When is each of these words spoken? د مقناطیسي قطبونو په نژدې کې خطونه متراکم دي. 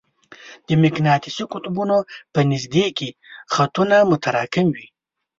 د 0.67 0.69
مقناطیسي 0.83 1.43
قطبونو 1.53 1.97
په 2.33 2.39
نژدې 2.51 2.87
کې 2.97 3.09
خطونه 3.53 3.97
متراکم 4.11 4.67
دي. 4.75 4.87